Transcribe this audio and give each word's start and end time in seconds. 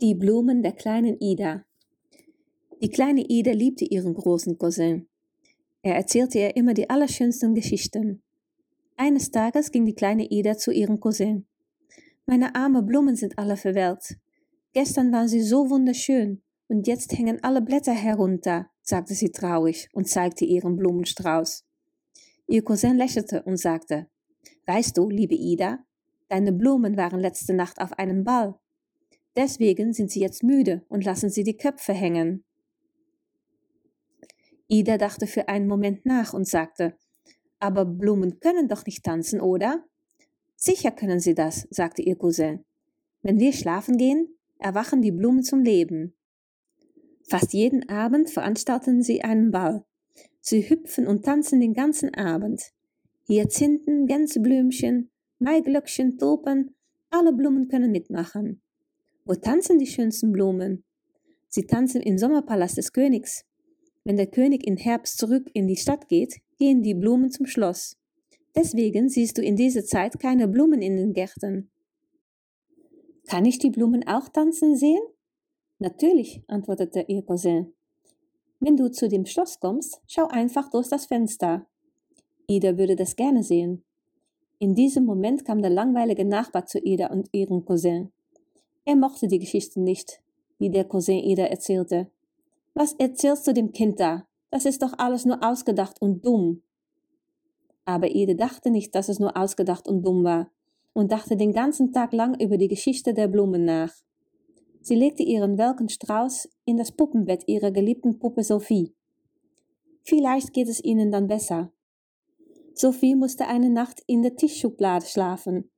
Die 0.00 0.14
Blumen 0.14 0.62
der 0.62 0.74
kleinen 0.74 1.18
Ida. 1.18 1.64
Die 2.80 2.88
kleine 2.88 3.24
Ida 3.28 3.50
liebte 3.50 3.84
ihren 3.84 4.14
großen 4.14 4.56
Cousin. 4.56 5.08
Er 5.82 5.96
erzählte 5.96 6.38
ihr 6.38 6.56
immer 6.56 6.72
die 6.72 6.88
allerschönsten 6.88 7.52
Geschichten. 7.52 8.22
Eines 8.96 9.32
Tages 9.32 9.72
ging 9.72 9.86
die 9.86 9.96
kleine 9.96 10.30
Ida 10.30 10.56
zu 10.56 10.70
ihrem 10.70 11.00
Cousin. 11.00 11.46
Meine 12.26 12.54
armen 12.54 12.86
Blumen 12.86 13.16
sind 13.16 13.40
alle 13.40 13.56
verwelkt. 13.56 14.16
Gestern 14.72 15.10
waren 15.10 15.26
sie 15.26 15.42
so 15.42 15.68
wunderschön 15.68 16.42
und 16.68 16.86
jetzt 16.86 17.18
hängen 17.18 17.42
alle 17.42 17.60
Blätter 17.60 17.90
herunter, 17.90 18.70
sagte 18.82 19.14
sie 19.14 19.32
traurig 19.32 19.88
und 19.92 20.06
zeigte 20.06 20.44
ihren 20.44 20.76
Blumenstrauß. 20.76 21.64
Ihr 22.46 22.62
Cousin 22.62 22.96
lächelte 22.96 23.42
und 23.42 23.56
sagte, 23.56 24.06
Weißt 24.64 24.96
du, 24.96 25.10
liebe 25.10 25.34
Ida, 25.34 25.80
deine 26.28 26.52
Blumen 26.52 26.96
waren 26.96 27.18
letzte 27.18 27.52
Nacht 27.52 27.80
auf 27.80 27.94
einem 27.94 28.22
Ball 28.22 28.54
Deswegen 29.38 29.92
sind 29.92 30.10
sie 30.10 30.18
jetzt 30.18 30.42
müde 30.42 30.84
und 30.88 31.04
lassen 31.04 31.30
sie 31.30 31.44
die 31.44 31.56
Köpfe 31.56 31.92
hängen. 31.92 32.42
Ida 34.66 34.98
dachte 34.98 35.28
für 35.28 35.48
einen 35.48 35.68
Moment 35.68 36.04
nach 36.04 36.34
und 36.34 36.48
sagte, 36.48 36.96
aber 37.60 37.84
Blumen 37.84 38.40
können 38.40 38.66
doch 38.66 38.84
nicht 38.84 39.04
tanzen, 39.04 39.40
oder? 39.40 39.84
Sicher 40.56 40.90
können 40.90 41.20
sie 41.20 41.34
das, 41.34 41.68
sagte 41.70 42.02
ihr 42.02 42.16
Cousin. 42.16 42.64
Wenn 43.22 43.38
wir 43.38 43.52
schlafen 43.52 43.96
gehen, 43.96 44.36
erwachen 44.58 45.02
die 45.02 45.12
Blumen 45.12 45.44
zum 45.44 45.62
Leben. 45.62 46.16
Fast 47.22 47.52
jeden 47.52 47.88
Abend 47.88 48.30
veranstalten 48.30 49.04
sie 49.04 49.22
einen 49.22 49.52
Ball. 49.52 49.84
Sie 50.40 50.68
hüpfen 50.68 51.06
und 51.06 51.24
tanzen 51.24 51.60
den 51.60 51.74
ganzen 51.74 52.12
Abend. 52.12 52.72
Hyazinthen, 53.28 54.08
Gänseblümchen, 54.08 55.12
Maiglöckchen, 55.38 56.18
Tulpen, 56.18 56.74
alle 57.10 57.32
Blumen 57.32 57.68
können 57.68 57.92
mitmachen. 57.92 58.62
Wo 59.28 59.34
tanzen 59.34 59.78
die 59.78 59.86
schönsten 59.86 60.32
Blumen? 60.32 60.84
Sie 61.48 61.66
tanzen 61.66 62.00
im 62.00 62.16
Sommerpalast 62.16 62.78
des 62.78 62.94
Königs. 62.94 63.44
Wenn 64.02 64.16
der 64.16 64.26
König 64.26 64.66
im 64.66 64.78
Herbst 64.78 65.18
zurück 65.18 65.50
in 65.52 65.68
die 65.68 65.76
Stadt 65.76 66.08
geht, 66.08 66.40
gehen 66.58 66.82
die 66.82 66.94
Blumen 66.94 67.30
zum 67.30 67.44
Schloss. 67.44 67.98
Deswegen 68.56 69.10
siehst 69.10 69.36
du 69.36 69.42
in 69.42 69.54
dieser 69.54 69.84
Zeit 69.84 70.18
keine 70.18 70.48
Blumen 70.48 70.80
in 70.80 70.96
den 70.96 71.12
Gärten. 71.12 71.70
Kann 73.26 73.44
ich 73.44 73.58
die 73.58 73.68
Blumen 73.68 74.08
auch 74.08 74.30
tanzen 74.30 74.76
sehen? 74.76 75.02
Natürlich, 75.78 76.42
antwortete 76.46 77.04
ihr 77.06 77.20
Cousin. 77.20 77.74
Wenn 78.60 78.78
du 78.78 78.90
zu 78.90 79.10
dem 79.10 79.26
Schloss 79.26 79.60
kommst, 79.60 80.00
schau 80.06 80.26
einfach 80.28 80.70
durch 80.70 80.88
das 80.88 81.04
Fenster. 81.04 81.66
Ida 82.46 82.78
würde 82.78 82.96
das 82.96 83.14
gerne 83.14 83.42
sehen. 83.42 83.84
In 84.58 84.74
diesem 84.74 85.04
Moment 85.04 85.44
kam 85.44 85.60
der 85.60 85.70
langweilige 85.70 86.24
Nachbar 86.24 86.64
zu 86.64 86.78
Ida 86.78 87.08
und 87.08 87.28
ihrem 87.32 87.66
Cousin. 87.66 88.10
Er 88.88 88.96
mochte 88.96 89.28
die 89.28 89.38
Geschichte 89.38 89.82
nicht, 89.82 90.22
die 90.60 90.70
der 90.70 90.86
Cousin 90.86 91.18
Ida 91.18 91.44
erzählte. 91.44 92.10
Was 92.72 92.94
erzählst 92.94 93.46
du 93.46 93.52
dem 93.52 93.72
Kind 93.72 94.00
da? 94.00 94.26
Das 94.50 94.64
ist 94.64 94.80
doch 94.80 94.94
alles 94.96 95.26
nur 95.26 95.44
ausgedacht 95.44 96.00
und 96.00 96.24
dumm. 96.24 96.62
Aber 97.84 98.08
Ida 98.08 98.32
dachte 98.32 98.70
nicht, 98.70 98.94
dass 98.94 99.10
es 99.10 99.18
nur 99.18 99.36
ausgedacht 99.36 99.86
und 99.86 100.06
dumm 100.06 100.24
war, 100.24 100.50
und 100.94 101.12
dachte 101.12 101.36
den 101.36 101.52
ganzen 101.52 101.92
Tag 101.92 102.14
lang 102.14 102.40
über 102.40 102.56
die 102.56 102.68
Geschichte 102.68 103.12
der 103.12 103.28
Blumen 103.28 103.66
nach. 103.66 103.92
Sie 104.80 104.94
legte 104.94 105.22
ihren 105.22 105.58
welken 105.58 105.90
Strauß 105.90 106.48
in 106.64 106.78
das 106.78 106.90
Puppenbett 106.90 107.46
ihrer 107.46 107.70
geliebten 107.70 108.18
Puppe 108.18 108.42
Sophie. 108.42 108.94
Vielleicht 110.02 110.54
geht 110.54 110.68
es 110.68 110.82
ihnen 110.82 111.12
dann 111.12 111.26
besser. 111.26 111.70
Sophie 112.72 113.16
musste 113.16 113.48
eine 113.48 113.68
Nacht 113.68 114.02
in 114.06 114.22
der 114.22 114.34
Tischschublade 114.34 115.04
schlafen, 115.04 115.70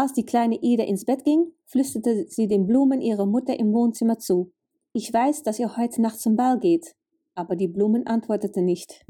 als 0.00 0.12
die 0.14 0.24
kleine 0.24 0.58
Ida 0.62 0.84
ins 0.84 1.04
Bett 1.04 1.24
ging, 1.24 1.52
flüsterte 1.66 2.26
sie 2.28 2.48
den 2.48 2.66
Blumen 2.66 3.00
ihrer 3.00 3.26
Mutter 3.26 3.58
im 3.58 3.72
Wohnzimmer 3.72 4.18
zu. 4.18 4.52
Ich 4.92 5.12
weiß, 5.12 5.42
dass 5.42 5.58
ihr 5.58 5.76
heute 5.76 6.00
Nacht 6.02 6.18
zum 6.18 6.36
Ball 6.36 6.58
geht. 6.58 6.96
Aber 7.34 7.54
die 7.54 7.68
Blumen 7.68 8.06
antworteten 8.06 8.64
nicht. 8.64 9.04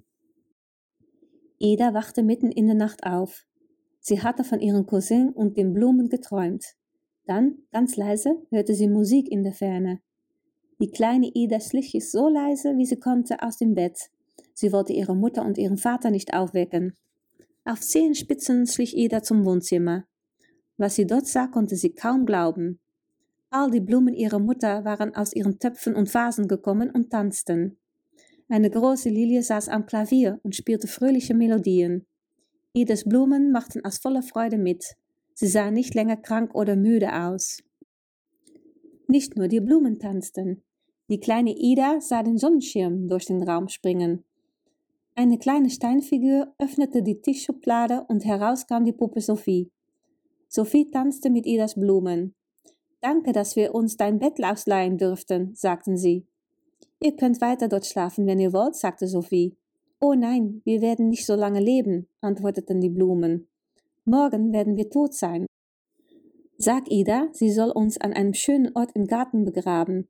Ida 1.59 1.95
wachte 1.95 2.23
mitten 2.23 2.51
in 2.51 2.67
der 2.67 2.75
Nacht 2.75 3.05
auf. 3.05 3.47
Sie 4.01 4.23
hatte 4.23 4.45
von 4.45 4.61
ihrem 4.61 4.87
Cousin 4.87 5.31
und 5.31 5.57
den 5.57 5.73
Blumen 5.73 6.09
geträumt. 6.09 6.65
Dann, 7.27 7.59
ganz 7.71 7.97
leise, 7.97 8.43
hörte 8.51 8.75
sie 8.75 8.89
Musik 8.89 9.31
in 9.31 9.43
der 9.43 9.53
Ferne. 9.53 10.01
Die 10.81 10.91
kleine 10.91 11.31
Ida 11.35 11.61
schlich 11.61 11.95
so 12.11 12.29
leise, 12.29 12.77
wie 12.77 12.87
sie 12.87 12.99
konnte, 12.99 13.43
aus 13.43 13.59
dem 13.59 13.75
Bett. 13.75 14.11
Sie 14.55 14.73
wollte 14.73 14.93
ihre 14.93 15.15
Mutter 15.15 15.45
und 15.45 15.59
ihren 15.59 15.77
Vater 15.77 16.11
nicht 16.11 16.35
aufwecken. 16.35 16.97
Auf 17.65 17.81
Zehenspitzen 17.81 18.67
schlich 18.67 18.97
Ida 18.97 19.23
zum 19.23 19.45
Wohnzimmer. 19.45 20.07
Was 20.81 20.95
sie 20.95 21.07
dort 21.07 21.27
sah, 21.27 21.47
konnte 21.47 21.77
sie 21.77 21.93
kaum 21.93 22.25
glauben. 22.25 22.81
All 23.51 23.71
die 23.71 23.81
Blumen 23.83 24.15
ihrer 24.15 24.39
Mutter 24.39 24.83
waren 24.83 25.15
aus 25.15 25.35
ihren 25.35 25.59
Töpfen 25.59 25.95
und 25.95 26.15
Vasen 26.15 26.49
gekommen 26.49 26.89
und 26.89 27.11
tanzten. 27.11 27.77
Eine 28.49 28.71
große 28.71 29.11
Lilie 29.11 29.43
saß 29.43 29.69
am 29.69 29.85
Klavier 29.85 30.41
und 30.43 30.57
spielte 30.57 30.89
fröhliche 30.89 31.35
Melodien. 31.35 32.07
Idas 32.73 33.05
Blumen 33.05 33.53
machten 33.53 33.85
aus 33.85 33.99
voller 33.99 34.23
Freude 34.23 34.57
mit. 34.57 34.97
Sie 35.35 35.49
sah 35.49 35.71
nicht 35.71 35.95
länger 35.95 36.17
krank 36.17 36.55
oder 36.55 36.77
müde 36.77 37.13
aus. 37.13 37.59
Nicht 39.07 39.37
nur 39.37 39.49
die 39.49 39.61
Blumen 39.61 39.99
tanzten. 39.99 40.63
Die 41.11 41.21
kleine 41.21 41.55
Ida 41.59 42.01
sah 42.01 42.23
den 42.23 42.39
Sonnenschirm 42.39 43.07
durch 43.07 43.27
den 43.27 43.43
Raum 43.43 43.69
springen. 43.69 44.25
Eine 45.15 45.37
kleine 45.37 45.69
Steinfigur 45.69 46.55
öffnete 46.59 47.03
die 47.03 47.21
Tischschublade 47.21 48.07
und 48.09 48.25
heraus 48.25 48.67
kam 48.67 48.87
die 48.87 48.95
Puppe 48.95 49.21
Sophie. 49.21 49.71
Sophie 50.53 50.91
tanzte 50.91 51.31
mit 51.31 51.47
Idas 51.47 51.77
Blumen. 51.77 52.35
Danke, 53.01 53.33
dass 53.33 53.55
wir 53.55 53.73
uns 53.73 53.97
dein 53.97 54.19
Bett 54.19 54.43
ausleihen 54.43 54.99
dürften, 54.99 55.55
sagten 55.55 55.97
sie. 55.97 56.27
Ihr 57.01 57.15
könnt 57.15 57.41
weiter 57.41 57.69
dort 57.69 57.87
schlafen, 57.87 58.27
wenn 58.27 58.41
ihr 58.41 58.53
wollt, 58.53 58.75
sagte 58.75 59.07
Sophie. 59.07 59.57
Oh 60.01 60.15
nein, 60.15 60.61
wir 60.65 60.81
werden 60.81 61.09
nicht 61.09 61.25
so 61.25 61.37
lange 61.37 61.61
leben, 61.61 62.09
antworteten 62.21 62.81
die 62.81 62.89
Blumen. 62.89 63.47
Morgen 64.05 64.53
werden 64.53 64.77
wir 64.77 64.91
tot 64.91 65.15
sein. 65.15 65.47
Sag 66.59 66.91
Ida, 66.91 67.29
sie 67.31 67.53
soll 67.53 67.71
uns 67.71 68.01
an 68.01 68.13
einem 68.13 68.35
schönen 68.35 68.75
Ort 68.75 68.91
im 68.95 69.07
Garten 69.07 69.45
begraben. 69.45 70.09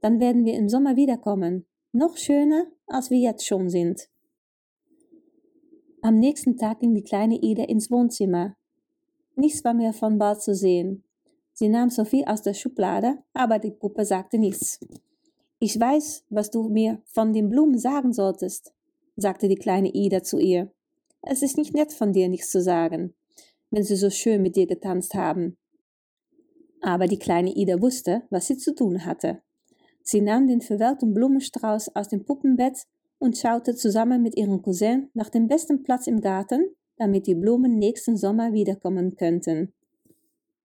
Dann 0.00 0.18
werden 0.18 0.44
wir 0.44 0.54
im 0.54 0.68
Sommer 0.68 0.96
wiederkommen, 0.96 1.66
noch 1.92 2.16
schöner, 2.16 2.66
als 2.88 3.10
wir 3.10 3.18
jetzt 3.18 3.46
schon 3.46 3.70
sind. 3.70 4.08
Am 6.02 6.18
nächsten 6.18 6.56
Tag 6.56 6.80
ging 6.80 6.94
die 6.94 7.04
kleine 7.04 7.36
Ida 7.40 7.62
ins 7.62 7.92
Wohnzimmer. 7.92 8.57
Nichts 9.38 9.62
war 9.64 9.72
mehr 9.72 9.92
von 9.92 10.18
Ball 10.18 10.40
zu 10.40 10.52
sehen. 10.52 11.04
Sie 11.52 11.68
nahm 11.68 11.90
Sophie 11.90 12.26
aus 12.26 12.42
der 12.42 12.54
Schublade, 12.54 13.18
aber 13.34 13.60
die 13.60 13.70
Puppe 13.70 14.04
sagte 14.04 14.36
nichts. 14.36 14.80
Ich 15.60 15.78
weiß, 15.78 16.24
was 16.28 16.50
du 16.50 16.68
mir 16.68 17.00
von 17.04 17.32
den 17.32 17.48
Blumen 17.48 17.78
sagen 17.78 18.12
solltest, 18.12 18.74
sagte 19.14 19.46
die 19.46 19.54
kleine 19.54 19.94
Ida 19.94 20.24
zu 20.24 20.40
ihr. 20.40 20.72
Es 21.22 21.42
ist 21.42 21.56
nicht 21.56 21.72
nett 21.72 21.92
von 21.92 22.12
dir, 22.12 22.28
nichts 22.28 22.50
zu 22.50 22.60
sagen, 22.60 23.14
wenn 23.70 23.84
sie 23.84 23.94
so 23.94 24.10
schön 24.10 24.42
mit 24.42 24.56
dir 24.56 24.66
getanzt 24.66 25.14
haben. 25.14 25.56
Aber 26.80 27.06
die 27.06 27.18
kleine 27.20 27.54
Ida 27.54 27.80
wusste, 27.80 28.22
was 28.30 28.48
sie 28.48 28.56
zu 28.56 28.74
tun 28.74 29.04
hatte. 29.04 29.40
Sie 30.02 30.20
nahm 30.20 30.48
den 30.48 30.62
verwelkten 30.62 31.14
Blumenstrauß 31.14 31.94
aus 31.94 32.08
dem 32.08 32.24
Puppenbett 32.24 32.86
und 33.18 33.38
schaute 33.38 33.76
zusammen 33.76 34.20
mit 34.20 34.36
ihrem 34.36 34.62
Cousin 34.62 35.10
nach 35.14 35.28
dem 35.28 35.46
besten 35.46 35.84
Platz 35.84 36.08
im 36.08 36.20
Garten 36.20 36.74
damit 36.98 37.26
die 37.26 37.34
Blumen 37.34 37.78
nächsten 37.78 38.16
Sommer 38.16 38.52
wiederkommen 38.52 39.16
könnten. 39.16 39.72